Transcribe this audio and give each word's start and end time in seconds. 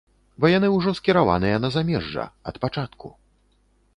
Бо 0.43 0.49
яны 0.57 0.67
ужо 0.77 0.93
скіраваныя 0.99 1.59
на 1.67 1.71
замежжа, 1.77 2.25
ад 2.53 2.57
пачатку. 2.63 3.07